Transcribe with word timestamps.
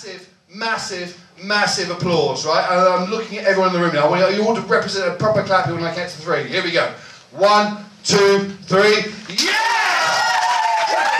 massive, 0.00 0.28
massive, 0.48 1.20
massive 1.44 1.90
applause, 1.90 2.46
right? 2.46 2.64
And 2.70 3.02
I'm 3.04 3.10
looking 3.10 3.36
at 3.38 3.44
everyone 3.44 3.74
in 3.74 3.74
the 3.74 3.80
room 3.86 3.94
now. 3.94 4.06
I 4.06 4.08
want 4.08 4.34
you 4.34 4.42
all 4.46 4.54
to 4.54 4.62
represent 4.62 5.12
a 5.12 5.16
proper 5.16 5.42
clap 5.42 5.68
when 5.68 5.82
I 5.82 5.94
count 5.94 6.10
to 6.10 6.16
three. 6.16 6.44
Here 6.44 6.62
we 6.62 6.72
go. 6.72 6.90
One, 7.32 7.84
two, 8.02 8.48
three. 8.64 9.04
Yes! 9.28 9.50
Yes! 10.88 11.10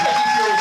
Becky 0.00 0.24
Fury. 0.32 0.56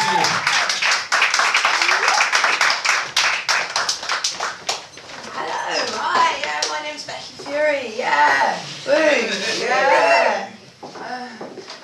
Hello, 5.31 5.87
hi, 5.95 6.35
yeah, 6.43 6.59
my 6.69 6.79
name's 6.83 7.05
Becky 7.07 7.33
Fury, 7.47 7.95
yeah, 7.97 8.59
woo, 8.85 8.93
yeah. 9.63 10.51
Uh, 10.83 11.29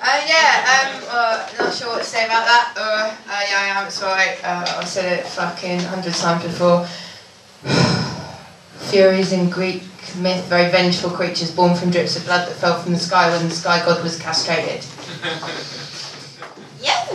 uh, 0.04 0.20
yeah, 0.28 0.52
um, 0.68 0.90
uh, 1.08 1.48
not 1.58 1.72
sure 1.72 1.88
what 1.88 2.02
to 2.02 2.04
say 2.04 2.24
about 2.26 2.44
that. 2.44 2.74
Uh, 2.76 2.93
yeah, 3.84 3.88
I 3.88 3.88
am, 3.88 3.88
it's 3.88 4.02
alright. 4.02 4.44
Uh, 4.44 4.78
I've 4.78 4.88
said 4.88 5.18
it 5.18 5.26
fucking 5.26 5.80
hundred 5.80 6.14
times 6.14 6.42
before. 6.44 6.86
Furies 8.90 9.32
in 9.32 9.50
Greek 9.50 9.82
myth, 10.16 10.44
very 10.46 10.70
vengeful 10.70 11.10
creatures 11.10 11.50
born 11.50 11.74
from 11.74 11.90
drips 11.90 12.16
of 12.16 12.24
blood 12.24 12.48
that 12.48 12.54
fell 12.54 12.80
from 12.80 12.92
the 12.92 12.98
sky 12.98 13.30
when 13.30 13.48
the 13.48 13.54
sky 13.54 13.84
god 13.84 14.02
was 14.02 14.18
castrated. 14.20 14.84
yeah. 16.80 17.06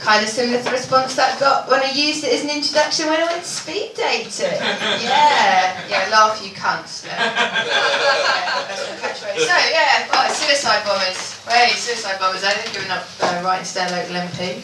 Kind 0.00 0.24
of 0.24 0.30
similar 0.30 0.58
to 0.58 0.64
the 0.64 0.70
response 0.70 1.14
that 1.16 1.36
I 1.36 1.40
got 1.40 1.68
when 1.68 1.80
I 1.82 1.92
used 1.92 2.24
it 2.24 2.32
as 2.32 2.42
an 2.42 2.50
introduction 2.50 3.06
when 3.06 3.20
I 3.20 3.26
went 3.26 3.44
speed 3.44 3.92
dating. 3.94 4.58
Yeah, 5.02 5.88
yeah, 5.88 6.08
laugh 6.10 6.40
you 6.42 6.50
cunts. 6.52 7.06
Yeah. 7.06 7.22
Yeah, 7.22 8.64
that's 8.68 8.88
my 8.88 8.96
catchphrase. 8.96 9.38
So 9.38 9.54
yeah, 9.70 10.08
right, 10.10 10.32
suicide 10.32 10.84
bombers. 10.84 11.29
Hey, 11.48 11.72
suicide 11.72 12.20
bombers. 12.20 12.44
I 12.44 12.52
didn't 12.52 12.72
give 12.74 12.90
up 12.90 13.06
uh, 13.20 13.40
writing 13.44 13.64
to 13.64 13.74
their 13.74 13.88
local 13.88 14.16
MP. 14.28 14.60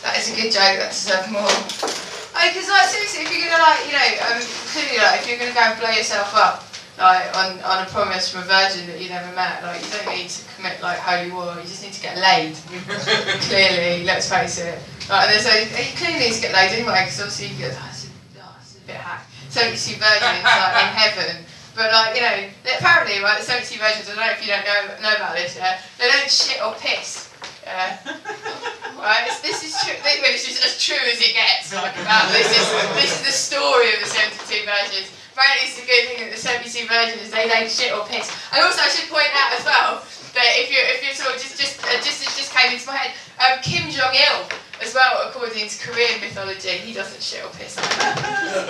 That 0.00 0.16
is 0.16 0.32
a 0.32 0.36
good 0.36 0.48
joke. 0.48 0.80
That 0.80 0.92
deserves 0.92 1.28
more. 1.28 1.44
Oh, 1.44 2.44
because 2.48 2.68
like 2.72 2.88
seriously, 2.88 3.24
if 3.24 3.30
you're 3.30 3.46
gonna 3.46 3.62
like, 3.62 3.84
you 3.84 3.92
know, 3.92 4.08
um, 4.26 4.40
clearly 4.72 4.98
like, 4.98 5.20
if 5.20 5.28
you're 5.28 5.38
gonna 5.38 5.52
go 5.52 5.60
and 5.60 5.76
blow 5.78 5.92
yourself 5.92 6.32
up, 6.34 6.64
like 6.96 7.28
on, 7.36 7.60
on 7.62 7.84
a 7.84 7.88
promise 7.92 8.32
from 8.32 8.42
a 8.42 8.48
virgin 8.48 8.88
that 8.88 9.00
you 9.00 9.08
never 9.08 9.28
met, 9.36 9.62
like 9.62 9.84
you 9.84 9.90
don't 9.92 10.08
need 10.08 10.28
to 10.28 10.40
commit 10.56 10.80
like 10.80 10.98
holy 10.98 11.30
war. 11.30 11.52
You 11.56 11.68
just 11.68 11.84
need 11.84 11.92
to 11.92 12.02
get 12.02 12.16
laid. 12.16 12.56
clearly, 13.48 14.04
let's 14.04 14.28
face 14.28 14.58
it. 14.58 14.80
Like, 15.08 15.28
there's 15.28 15.46
a, 15.46 15.68
he 15.68 15.94
clearly 16.00 16.18
needs 16.20 16.40
to 16.40 16.48
get 16.48 16.56
laid 16.56 16.72
anyway, 16.72 17.04
because 17.04 17.20
obviously 17.20 17.52
you 17.52 17.60
get, 17.60 17.76
oh, 17.76 17.88
it's, 17.92 18.08
a, 18.08 18.40
oh, 18.40 18.56
it's 18.56 18.76
a 18.80 18.86
bit 18.88 18.96
hack. 18.96 19.28
72 19.52 20.00
virgins 20.00 20.42
like 20.42 20.74
in 20.80 20.90
heaven. 20.96 21.44
But 21.74 21.90
like, 21.90 22.14
you 22.14 22.22
know, 22.22 22.48
apparently, 22.78 23.18
right, 23.18 23.38
the 23.38 23.44
72 23.44 23.82
virgins, 23.82 24.06
I 24.06 24.14
don't 24.14 24.22
know 24.22 24.30
if 24.30 24.40
you 24.40 24.50
don't 24.50 24.62
know, 24.62 25.10
know 25.10 25.14
about 25.16 25.34
this, 25.34 25.56
yeah, 25.58 25.82
they 25.98 26.06
don't 26.06 26.30
shit 26.30 26.62
or 26.62 26.74
piss. 26.78 27.30
Yeah. 27.64 27.98
Right, 29.04 29.28
it's, 29.28 29.44
this 29.44 29.60
is 29.60 29.76
true. 29.84 29.92
This 30.00 30.48
is 30.48 30.64
as 30.64 30.80
true 30.80 30.96
as 30.96 31.20
it 31.20 31.36
gets. 31.36 31.76
Like 31.76 31.92
about 32.00 32.32
this 32.32 32.48
is 32.48 32.64
this 32.96 33.12
is 33.20 33.22
the 33.26 33.36
story 33.36 33.92
of 33.92 34.00
the 34.00 34.08
72 34.08 34.64
virgins. 34.64 35.12
Apparently, 35.36 35.68
it's 35.68 35.76
a 35.76 35.84
good 35.84 36.02
thing 36.08 36.18
that 36.24 36.32
the 36.32 36.40
72 36.40 36.88
virgins 36.88 37.28
they 37.28 37.44
don't 37.44 37.68
shit 37.68 37.92
or 37.92 38.08
piss. 38.08 38.32
And 38.48 38.64
also, 38.64 38.80
I 38.80 38.88
should 38.88 39.12
point 39.12 39.28
out 39.36 39.60
as 39.60 39.64
well 39.66 40.00
that 40.32 40.50
if 40.56 40.72
you 40.72 40.80
if 40.80 41.04
you're 41.04 41.12
sort 41.12 41.36
of 41.36 41.42
just 41.42 41.60
just 41.60 41.84
uh, 41.84 42.00
just 42.00 42.24
it 42.24 42.32
just 42.32 42.48
came 42.56 42.72
into 42.72 42.86
my 42.88 42.96
head, 42.96 43.12
um, 43.44 43.60
Kim 43.60 43.92
Jong 43.92 44.14
Il 44.16 44.48
as 44.80 44.96
well, 44.96 45.28
according 45.28 45.68
to 45.68 45.76
Korean 45.84 46.16
mythology, 46.24 46.80
he 46.80 46.96
doesn't 46.96 47.20
shit 47.20 47.44
or 47.44 47.52
piss. 47.52 47.76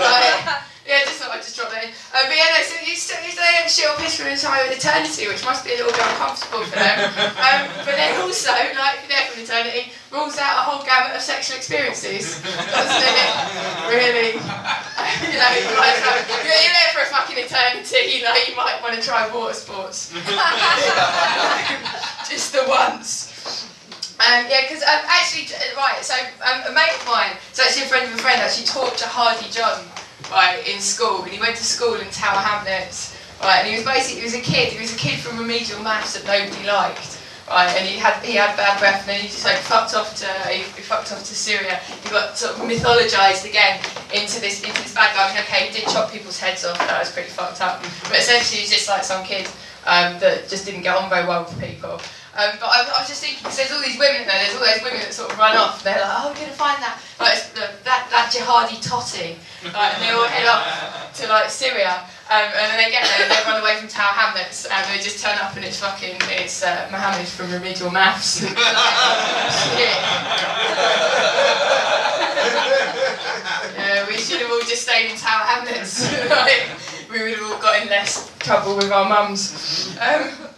right? 0.02 0.66
Yeah, 0.84 1.00
just 1.08 1.16
thought 1.16 1.32
I'd 1.32 1.40
just 1.40 1.56
drop 1.56 1.72
that 1.72 1.88
in. 1.88 1.90
Um, 2.12 2.28
but 2.28 2.36
yeah, 2.36 2.53
no, 2.94 3.00
so 3.00 3.00
you 3.00 3.00
still 3.00 3.18
you 3.26 3.34
they 3.34 3.52
don't 3.58 3.70
shit 3.70 3.90
or 3.90 3.96
piss 3.98 4.14
for 4.16 4.22
an 4.26 4.32
entire 4.32 4.70
eternity, 4.70 5.26
which 5.26 5.44
must 5.44 5.64
be 5.64 5.72
a 5.74 5.76
little 5.82 5.90
bit 5.90 6.00
uncomfortable 6.00 6.62
for 6.64 6.78
them. 6.78 7.12
Um, 7.44 7.68
but 7.84 7.92
then 7.98 8.14
also, 8.22 8.48
like 8.50 9.00
you're 9.04 9.10
there 9.10 9.26
for 9.28 9.36
an 9.38 9.44
eternity, 9.44 9.92
rules 10.10 10.38
out 10.38 10.56
a 10.58 10.62
whole 10.64 10.82
gamut 10.84 11.14
of 11.14 11.20
sexual 11.20 11.56
experiences, 11.56 12.40
doesn't 12.40 13.04
it? 13.04 13.30
Really? 13.90 14.32
you 15.28 15.36
know, 15.36 15.52
like, 15.76 16.00
you're 16.40 16.56
you're 16.56 16.72
there 16.72 16.88
for 16.94 17.02
a 17.02 17.06
fucking 17.10 17.36
eternity, 17.36 18.16
you 18.16 18.22
know, 18.22 18.32
you 18.48 18.56
might 18.56 18.80
want 18.82 18.94
to 18.94 19.02
try 19.02 19.28
water 19.34 19.52
sports. 19.52 20.10
just 22.30 22.52
the 22.52 22.64
once. 22.66 23.68
Um, 24.20 24.46
yeah, 24.48 24.62
because 24.62 24.82
um, 24.82 25.02
actually, 25.04 25.52
right, 25.76 26.00
so 26.00 26.14
um, 26.46 26.62
a 26.70 26.72
mate 26.72 26.94
of 26.96 27.04
mine, 27.06 27.36
so 27.52 27.62
actually 27.62 27.84
a 27.84 27.88
friend 27.88 28.06
of 28.08 28.14
a 28.14 28.18
friend, 28.22 28.40
actually 28.40 28.66
taught 28.66 28.96
to 28.96 29.04
Jihadi 29.04 29.50
John, 29.52 29.84
right, 30.30 30.62
in 30.66 30.80
school, 30.80 31.22
and 31.22 31.32
he 31.32 31.40
went 31.40 31.56
to 31.56 31.64
school 31.64 31.94
in 31.94 32.08
Tower 32.10 32.38
Hamlets, 32.38 33.16
right, 33.40 33.60
and 33.60 33.68
he 33.68 33.74
was 33.76 33.84
basically, 33.84 34.20
he 34.20 34.24
was 34.24 34.34
a 34.34 34.40
kid, 34.40 34.72
he 34.72 34.80
was 34.80 34.94
a 34.94 34.98
kid 34.98 35.18
from 35.20 35.38
remedial 35.38 35.82
maths 35.82 36.14
that 36.14 36.24
nobody 36.26 36.66
liked, 36.66 37.20
right, 37.48 37.68
and 37.76 37.86
he 37.88 37.98
had 37.98 38.22
he 38.24 38.34
had 38.34 38.56
bad 38.56 38.78
breath, 38.78 39.00
and 39.00 39.08
then 39.08 39.20
he 39.20 39.28
just 39.28 39.44
like 39.44 39.58
fucked 39.58 39.94
off 39.94 40.16
to 40.16 40.26
he, 40.48 40.62
he 40.62 40.82
fucked 40.82 41.12
off 41.12 41.20
to 41.20 41.34
Syria. 41.34 41.76
He 42.02 42.10
got 42.10 42.36
sort 42.36 42.54
of 42.54 42.60
mythologized 42.64 43.44
again 43.48 43.80
into 44.12 44.40
this 44.40 44.62
into 44.62 44.80
this 44.82 44.94
bad 44.94 45.14
guy. 45.14 45.30
I 45.30 45.34
mean, 45.34 45.42
okay, 45.44 45.68
he 45.68 45.80
did 45.80 45.88
chop 45.88 46.10
people's 46.10 46.38
heads 46.38 46.64
off, 46.64 46.78
that 46.78 46.98
was 46.98 47.12
pretty 47.12 47.30
fucked 47.30 47.60
up, 47.60 47.82
but 48.04 48.18
essentially 48.18 48.60
he's 48.62 48.70
just 48.70 48.88
like 48.88 49.04
some 49.04 49.24
kid 49.24 49.46
um, 49.86 50.18
that 50.20 50.48
just 50.48 50.64
didn't 50.64 50.82
get 50.82 50.96
on 50.96 51.08
very 51.08 51.26
well 51.26 51.44
with 51.44 51.60
people. 51.60 52.00
Um, 52.34 52.58
but 52.58 52.66
I, 52.66 52.82
I 52.82 52.98
was 52.98 53.06
just 53.06 53.22
thinking, 53.22 53.38
because 53.46 53.54
there's 53.56 53.70
all 53.70 53.78
these 53.78 53.94
women 53.94 54.26
there, 54.26 54.34
there's 54.42 54.58
all 54.58 54.66
those 54.66 54.82
women 54.82 54.98
that 55.06 55.14
sort 55.14 55.30
of 55.30 55.38
run 55.38 55.54
off, 55.54 55.86
they're 55.86 56.02
like, 56.02 56.18
oh, 56.18 56.34
we're 56.34 56.42
going 56.42 56.50
to 56.50 56.58
find 56.58 56.82
that, 56.82 56.98
like, 57.22 57.38
that, 57.54 58.10
that 58.10 58.26
jihadi 58.34 58.82
totty, 58.82 59.38
like, 59.70 59.94
and 59.94 60.02
they 60.02 60.10
all 60.10 60.26
head 60.26 60.42
up 60.50 60.66
to, 61.14 61.30
like, 61.30 61.46
Syria, 61.46 62.02
um, 62.26 62.50
and 62.58 62.74
then 62.74 62.78
they 62.82 62.90
get 62.90 63.06
there 63.06 63.22
and 63.22 63.30
they 63.30 63.38
run 63.46 63.62
away 63.62 63.78
from 63.78 63.86
Tower 63.86 64.18
Hamlets, 64.18 64.66
and 64.66 64.82
they 64.90 64.98
just 64.98 65.22
turn 65.22 65.38
up 65.38 65.54
and 65.54 65.62
it's 65.64 65.78
fucking, 65.78 66.18
it's 66.34 66.66
uh, 66.66 66.90
Mohammed 66.90 67.30
from 67.30 67.54
Remedial 67.54 67.94
Maths. 67.94 68.42
Shit. 68.42 69.94
Yeah, 73.78 74.08
we 74.10 74.18
should 74.18 74.42
have 74.42 74.50
all 74.50 74.58
just 74.66 74.82
stayed 74.82 75.10
in 75.10 75.16
Tower 75.16 75.46
Hamlets. 75.46 76.10
like, 76.34 76.66
we 77.10 77.22
would 77.22 77.38
have 77.38 77.46
all 77.46 77.62
got 77.62 77.80
in 77.80 77.88
less 77.88 78.34
trouble 78.40 78.74
with 78.74 78.90
our 78.90 79.08
mums. 79.08 79.94
Um, 80.00 80.50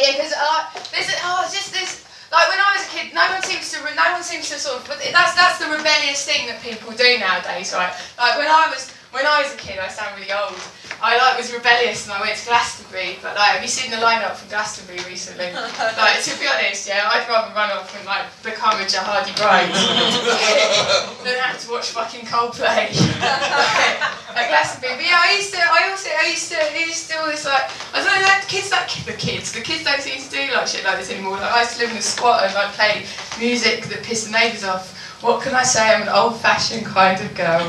yeah, 0.00 0.12
because 0.16 0.32
uh, 0.32 0.60
there's 0.92 1.12
oh, 1.22 1.44
it's 1.44 1.54
just 1.54 1.72
this. 1.72 2.06
Like 2.32 2.46
when 2.48 2.62
I 2.62 2.78
was 2.78 2.86
a 2.86 2.90
kid, 2.94 3.12
no 3.12 3.26
one 3.26 3.42
seems 3.42 3.74
to, 3.74 3.82
no 3.82 4.06
one 4.14 4.22
seems 4.22 4.48
to 4.50 4.56
sort 4.56 4.80
of. 4.80 4.86
But 4.86 5.02
that's 5.12 5.34
that's 5.34 5.58
the 5.58 5.66
rebellious 5.66 6.24
thing 6.24 6.46
that 6.46 6.62
people 6.62 6.92
do 6.92 7.18
nowadays, 7.18 7.74
right? 7.74 7.92
Like 8.18 8.38
when 8.38 8.48
I 8.48 8.70
was 8.70 8.90
when 9.10 9.26
I 9.26 9.42
was 9.42 9.52
a 9.52 9.58
kid, 9.58 9.78
I 9.78 9.88
sound 9.88 10.14
really 10.18 10.32
old. 10.32 10.56
I 11.02 11.16
like 11.16 11.40
was 11.40 11.48
rebellious 11.52 12.04
and 12.04 12.12
I 12.12 12.20
went 12.20 12.36
to 12.36 12.44
Glastonbury. 12.44 13.16
But 13.24 13.32
like, 13.32 13.56
have 13.56 13.62
you 13.62 13.72
seen 13.72 13.90
the 13.90 13.96
lineup 13.96 14.36
for 14.36 14.48
Glastonbury 14.52 15.00
recently? 15.08 15.48
like 15.96 16.20
to 16.20 16.32
be 16.36 16.44
honest, 16.44 16.84
yeah, 16.84 17.08
I'd 17.08 17.24
rather 17.24 17.48
run 17.56 17.72
off 17.72 17.88
and 17.96 18.04
like 18.04 18.28
become 18.44 18.76
a 18.76 18.84
jihadi 18.84 19.32
bride 19.40 19.72
than 21.24 21.40
have 21.40 21.56
to 21.56 21.70
watch 21.72 21.96
fucking 21.96 22.28
Coldplay 22.28 22.92
at 22.92 24.44
Glastonbury. 24.52 25.00
But 25.00 25.06
yeah, 25.08 25.24
I 25.24 25.40
used 25.40 25.56
to, 25.56 25.60
I 25.60 25.88
also, 25.88 26.10
I 26.12 26.28
used 26.28 26.52
to, 26.52 26.60
I 26.60 26.84
used 26.84 27.08
to 27.08 27.12
do 27.14 27.18
all 27.20 27.32
this 27.32 27.48
like, 27.48 27.72
I 27.96 28.04
don't 28.04 28.12
know, 28.12 28.28
like 28.28 28.44
kids, 28.48 28.70
like 28.70 28.92
the 29.08 29.16
kids, 29.16 29.52
the 29.52 29.64
kids 29.64 29.84
don't 29.84 30.00
seem 30.04 30.20
to 30.20 30.28
do 30.28 30.52
like 30.52 30.68
shit 30.68 30.84
like 30.84 30.98
this 30.98 31.10
anymore. 31.10 31.40
Like 31.40 31.52
I 31.52 31.60
used 31.64 31.80
to 31.80 31.88
live 31.88 31.92
in 31.92 31.96
a 31.96 32.02
squat 32.04 32.44
and 32.44 32.52
like 32.52 32.76
play 32.76 33.06
music 33.40 33.88
that 33.88 34.02
pissed 34.04 34.26
the 34.26 34.32
neighbours 34.32 34.64
off. 34.64 34.96
What 35.22 35.42
can 35.42 35.54
I 35.54 35.64
say? 35.64 35.94
I'm 35.94 36.02
an 36.02 36.08
old-fashioned 36.08 36.86
kind 36.86 37.20
of 37.20 37.34
girl. 37.34 37.60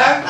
Um, 0.00 0.24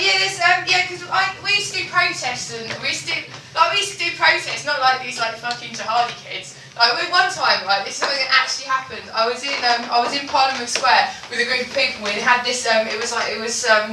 but 0.00 0.08
yeah, 0.08 0.16
there's, 0.16 0.40
um, 0.40 0.64
yeah, 0.64 0.88
because 0.88 1.04
we 1.44 1.60
used 1.60 1.76
to 1.76 1.84
do 1.84 1.92
protests 1.92 2.56
and 2.56 2.64
we 2.80 2.88
used 2.88 3.04
to 3.04 3.12
do, 3.12 3.20
like, 3.52 3.76
we 3.76 3.84
used 3.84 4.00
to 4.00 4.08
do 4.08 4.08
protests, 4.16 4.64
not 4.64 4.80
like 4.80 5.04
these 5.04 5.20
like 5.20 5.36
fucking 5.36 5.76
jihadi 5.76 6.16
kids. 6.24 6.56
Like 6.72 6.96
we, 6.96 7.04
one 7.12 7.28
time, 7.28 7.60
right, 7.68 7.84
this 7.84 8.00
is 8.00 8.08
something 8.08 8.16
that 8.16 8.32
actually 8.32 8.72
happened. 8.72 9.04
I 9.12 9.28
was 9.28 9.44
in, 9.44 9.60
um, 9.60 9.84
I 9.92 10.00
was 10.00 10.16
in 10.16 10.24
Parliament 10.24 10.72
Square 10.72 11.12
with 11.28 11.36
a 11.36 11.44
group 11.44 11.68
of 11.68 11.76
people. 11.76 12.00
We 12.00 12.16
had 12.16 12.40
this, 12.48 12.64
um, 12.64 12.88
it 12.88 12.96
was 12.96 13.12
like, 13.12 13.28
it 13.28 13.36
was 13.36 13.68
um, 13.68 13.92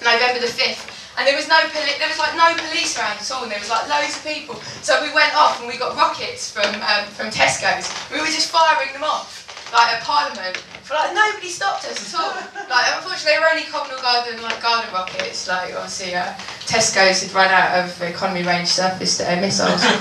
November 0.00 0.40
the 0.40 0.48
fifth. 0.48 0.96
And 1.20 1.28
there 1.28 1.36
was 1.36 1.44
no 1.44 1.60
poli- 1.76 1.98
there 2.00 2.08
was 2.08 2.16
like 2.16 2.32
no 2.32 2.48
police 2.64 2.96
around 2.96 3.20
at 3.20 3.28
all, 3.28 3.42
and 3.42 3.52
there 3.52 3.58
was 3.58 3.68
like 3.68 3.84
loads 3.90 4.16
of 4.16 4.24
people. 4.24 4.54
So 4.80 5.02
we 5.02 5.12
went 5.12 5.34
off 5.34 5.58
and 5.58 5.66
we 5.68 5.76
got 5.76 5.92
rockets 5.98 6.48
from 6.48 6.70
um, 6.78 7.04
from 7.10 7.28
Tesco's. 7.34 7.90
We 8.08 8.22
were 8.22 8.32
just 8.32 8.54
firing 8.54 8.94
them 8.94 9.02
off 9.02 9.44
like 9.74 9.98
at 9.98 10.00
Parliament. 10.06 10.62
But 10.88 10.96
like 11.04 11.14
nobody 11.14 11.48
stopped 11.48 11.84
us 11.84 12.00
at 12.00 12.20
all. 12.20 12.32
Like 12.68 12.96
unfortunately 12.96 13.36
they 13.36 13.38
were 13.38 13.50
only 13.50 13.68
Cobnell 13.68 14.00
Garden 14.00 14.40
like 14.42 14.62
garden 14.62 14.90
rockets. 14.92 15.46
Like 15.46 15.74
obviously 15.74 16.14
uh, 16.14 16.32
Tesco's 16.64 17.22
had 17.22 17.32
run 17.34 17.50
out 17.50 17.84
of 17.84 18.00
economy 18.00 18.42
range 18.42 18.68
surface 18.68 19.18
to 19.18 19.30
air 19.30 19.40
missiles. 19.40 19.82
but 19.84 19.92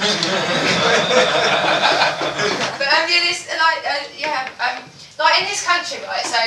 um, 2.88 3.06
yeah, 3.12 3.24
this 3.28 3.52
like 3.52 3.84
uh, 3.84 4.04
yeah 4.16 4.48
um, 4.64 4.84
like 5.20 5.42
in 5.42 5.48
this 5.52 5.66
country 5.66 6.00
right. 6.08 6.24
So 6.24 6.40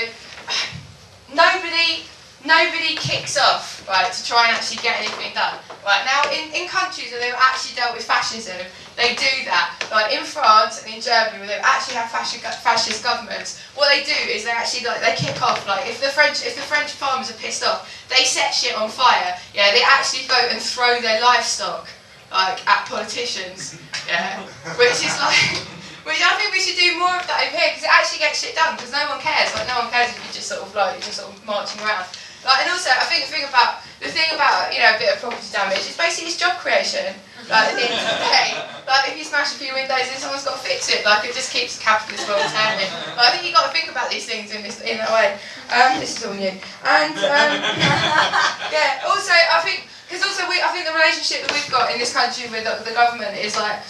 nobody 1.37 2.09
nobody 2.45 2.97
kicks 2.97 3.37
off 3.37 3.87
right 3.89 4.11
to 4.11 4.25
try 4.25 4.49
and 4.49 4.57
actually 4.57 4.81
get 4.81 4.97
anything 4.99 5.35
done 5.35 5.59
right 5.85 6.05
now 6.09 6.25
in, 6.33 6.49
in 6.55 6.69
countries 6.69 7.13
where 7.13 7.21
they've 7.21 7.37
actually 7.37 7.77
dealt 7.77 7.95
with 7.95 8.05
fascism 8.05 8.57
they 9.01 9.17
do 9.17 9.33
that 9.49 9.81
like 9.91 10.13
in 10.13 10.23
france 10.23 10.85
and 10.85 10.95
in 10.95 11.01
germany 11.01 11.39
where 11.41 11.49
they've 11.49 11.65
actually 11.65 11.97
had 11.97 12.09
fascist, 12.13 12.45
fascist 12.61 13.03
governments 13.03 13.61
what 13.75 13.89
they 13.89 14.05
do 14.05 14.17
is 14.29 14.45
they 14.45 14.51
actually 14.51 14.87
like 14.87 15.01
they 15.01 15.17
kick 15.17 15.41
off 15.43 15.67
like 15.67 15.89
if 15.89 16.01
the 16.01 16.09
french 16.09 16.45
if 16.45 16.55
the 16.55 16.63
french 16.63 16.93
farmers 16.93 17.31
are 17.31 17.41
pissed 17.41 17.65
off 17.65 17.89
they 18.09 18.25
set 18.25 18.53
shit 18.53 18.77
on 18.77 18.89
fire 18.89 19.35
yeah 19.55 19.73
they 19.73 19.83
actually 19.83 20.27
go 20.29 20.39
and 20.53 20.61
throw 20.61 21.01
their 21.01 21.21
livestock 21.21 21.89
like 22.31 22.61
at 22.69 22.87
politicians 22.87 23.81
yeah 24.07 24.39
which 24.77 25.01
is 25.01 25.17
like 25.19 25.67
Which 26.01 26.17
I 26.25 26.33
think 26.41 26.57
we 26.57 26.65
should 26.65 26.81
do 26.81 26.97
more 26.97 27.13
of 27.13 27.29
that 27.29 27.45
over 27.45 27.53
here 27.53 27.77
because 27.77 27.85
it 27.85 27.93
actually 27.93 28.25
gets 28.25 28.41
shit 28.41 28.57
done 28.57 28.73
because 28.73 28.89
no 28.89 29.05
one 29.13 29.21
cares. 29.21 29.53
Like 29.53 29.69
no 29.69 29.85
one 29.85 29.93
cares 29.93 30.09
if 30.09 30.17
you 30.17 30.33
just 30.33 30.49
sort 30.49 30.65
of 30.65 30.73
like 30.73 30.97
you're 30.97 31.05
just 31.05 31.21
sort 31.21 31.29
of 31.29 31.37
marching 31.45 31.77
around. 31.85 32.09
Like, 32.41 32.65
and 32.65 32.73
also, 32.73 32.89
I 32.89 33.05
think 33.05 33.29
the 33.29 33.33
thing 33.37 33.45
about 33.45 33.85
the 34.01 34.09
thing 34.09 34.33
about 34.33 34.73
you 34.73 34.81
know 34.81 34.97
a 34.97 34.99
bit 34.99 35.13
of 35.13 35.21
property 35.21 35.53
damage 35.53 35.85
is 35.85 35.93
basically 36.01 36.33
it's 36.33 36.41
job 36.41 36.57
creation. 36.57 37.13
Like 37.51 37.71
at 37.71 37.75
the 37.75 37.83
end 37.83 37.99
of 37.99 38.07
the 38.07 38.19
day, 38.31 38.47
like 38.87 39.11
if 39.11 39.19
you 39.19 39.25
smash 39.27 39.51
a 39.55 39.59
few 39.59 39.75
windows, 39.75 40.07
then 40.07 40.19
someone's 40.23 40.47
got 40.47 40.55
to 40.55 40.63
fix 40.63 40.87
it. 40.87 41.03
Like 41.05 41.27
it 41.27 41.35
just 41.35 41.51
keeps 41.51 41.79
the 41.79 41.83
capitalist 41.83 42.29
world 42.31 42.47
turning. 42.47 42.87
Like, 43.19 43.27
I 43.27 43.31
think 43.35 43.43
you 43.43 43.51
have 43.55 43.63
got 43.63 43.67
to 43.71 43.75
think 43.75 43.91
about 43.91 44.07
these 44.11 44.27
things 44.27 44.55
in 44.55 44.63
this 44.63 44.79
in 44.87 44.99
that 45.03 45.11
way. 45.11 45.35
Um, 45.71 45.99
this 45.99 46.15
is 46.15 46.23
all 46.23 46.35
new. 46.35 46.55
And 46.87 47.15
um, 47.19 47.51
yeah, 48.75 49.03
also 49.07 49.35
I 49.35 49.59
think 49.67 49.91
because 50.07 50.23
also 50.23 50.47
we 50.47 50.63
I 50.63 50.71
think 50.71 50.87
the 50.87 50.95
relationship 50.95 51.43
that 51.47 51.51
we've 51.51 51.71
got 51.71 51.91
in 51.91 51.99
this 51.99 52.15
country 52.15 52.47
with 52.51 52.63
the, 52.63 52.79
the 52.87 52.95
government 52.95 53.35
is 53.35 53.59
like 53.59 53.83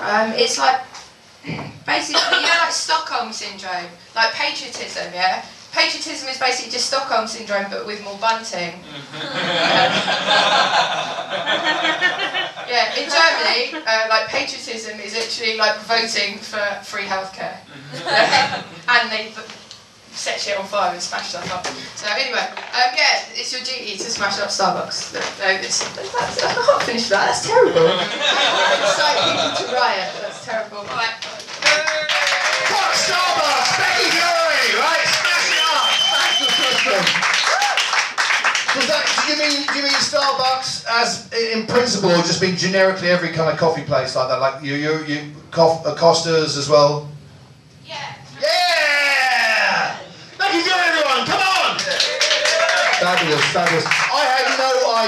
um, 0.00 0.32
it's 0.32 0.56
like 0.56 0.80
basically 1.84 2.40
you 2.40 2.48
know 2.48 2.60
like 2.64 2.72
Stockholm 2.72 3.32
syndrome, 3.32 3.92
like 4.16 4.32
patriotism, 4.32 5.12
yeah. 5.12 5.44
Patriotism 5.72 6.28
is 6.28 6.36
basically 6.36 6.70
just 6.70 6.92
Stockholm 6.92 7.26
syndrome, 7.26 7.64
but 7.70 7.86
with 7.86 8.04
more 8.04 8.18
bunting. 8.20 8.76
yeah, 13.44 13.54
in 13.54 13.70
Germany, 13.70 13.86
uh, 13.86 14.06
like 14.08 14.28
patriotism 14.28 15.00
is 15.00 15.14
actually 15.16 15.56
like 15.56 15.78
voting 15.80 16.38
for 16.38 16.62
free 16.84 17.04
healthcare, 17.04 17.58
and 18.88 19.10
they 19.10 19.32
set 20.12 20.38
shit 20.38 20.58
on 20.58 20.66
fire 20.66 20.92
and 20.92 21.00
smash 21.00 21.28
stuff 21.30 21.50
up. 21.52 21.66
So 21.96 22.06
anyway, 22.12 22.44
um, 22.44 22.92
yeah, 22.94 23.24
it's 23.32 23.52
your 23.52 23.62
duty 23.62 23.96
to 23.96 24.10
smash 24.10 24.38
up 24.40 24.48
Starbucks. 24.48 25.14
No, 25.40 25.48
it's, 25.56 25.80
that's, 25.96 26.44
I 26.44 26.52
can't 26.52 26.82
finish 26.82 27.08
that. 27.08 27.26
That's 27.32 27.46
terrible. 27.46 27.96
Incite 27.96 29.18
people 29.24 29.50
to 29.56 29.72
riot. 29.72 30.12
That's 30.20 30.44
terrible. 30.44 30.84
Right. 30.92 31.16
Fuck 32.68 32.92
Starbucks! 32.92 33.72
Becky 33.80 34.08
Fury, 34.12 34.78
right? 34.78 35.04
Smash 35.08 35.48
it 35.50 35.60
up! 35.64 35.88
Smash 36.08 36.36
the 36.40 36.48
system! 36.52 37.41
Does 38.74 38.86
that, 38.88 39.04
do 39.26 39.32
you 39.32 39.38
mean 39.38 39.66
do 39.68 39.74
you 39.76 39.82
mean 39.82 39.92
Starbucks 39.92 40.86
as 40.88 41.30
in 41.52 41.66
principle, 41.66 42.10
or 42.10 42.16
just 42.16 42.40
mean 42.40 42.56
generically 42.56 43.10
every 43.10 43.28
kind 43.28 43.50
of 43.52 43.58
coffee 43.58 43.82
place 43.82 44.16
like 44.16 44.28
that, 44.28 44.40
like 44.40 44.64
you 44.64 44.74
you 44.74 45.04
you 45.04 45.32
uh, 45.52 45.94
Costas 45.94 46.56
as 46.56 46.70
well? 46.70 47.06
Yeah. 47.84 48.16
Yeah! 48.40 49.98
Becky 50.38 50.60
Fury, 50.64 50.80
everyone, 50.88 51.26
come 51.26 51.42
on! 51.42 51.78
Fabulous, 52.96 53.44
fabulous. 53.52 53.84
I 53.84 54.31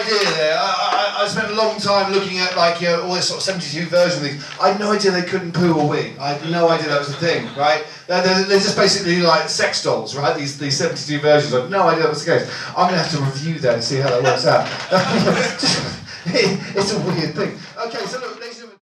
idea 0.00 0.30
there. 0.34 0.56
I, 0.58 1.16
I, 1.18 1.22
I 1.24 1.28
spent 1.28 1.50
a 1.50 1.54
long 1.54 1.78
time 1.78 2.12
looking 2.12 2.38
at 2.38 2.56
like 2.56 2.80
you 2.80 2.88
know, 2.88 3.02
all 3.02 3.14
this 3.14 3.28
sort 3.28 3.38
of 3.38 3.44
72 3.44 3.86
version 3.86 4.24
of 4.24 4.28
things. 4.28 4.44
I 4.60 4.70
had 4.70 4.80
no 4.80 4.92
idea 4.92 5.10
they 5.10 5.22
couldn't 5.22 5.52
poo 5.52 5.74
or 5.78 5.88
wee. 5.88 6.12
I 6.18 6.34
had 6.34 6.50
no 6.50 6.68
idea 6.68 6.88
that 6.88 6.98
was 6.98 7.10
a 7.10 7.14
thing, 7.14 7.46
right? 7.56 7.84
They're, 8.06 8.22
they're, 8.22 8.44
they're 8.44 8.60
just 8.60 8.76
basically 8.76 9.22
like 9.22 9.48
sex 9.48 9.82
dolls, 9.82 10.16
right? 10.16 10.36
These 10.36 10.58
these 10.58 10.76
72 10.76 11.20
versions. 11.20 11.54
I 11.54 11.62
had 11.62 11.70
no 11.70 11.82
idea 11.84 12.02
that 12.02 12.10
was 12.10 12.24
the 12.24 12.38
case. 12.38 12.50
I'm 12.70 12.88
gonna 12.88 12.98
have 12.98 13.10
to 13.12 13.20
review 13.22 13.58
that 13.60 13.74
and 13.74 13.84
see 13.84 13.96
how 13.96 14.10
that 14.10 14.22
works 14.22 14.46
out. 14.46 14.66
it's 16.26 16.92
a 16.92 16.98
weird 17.00 17.34
thing. 17.34 17.58
Okay, 17.86 18.06
so. 18.06 18.23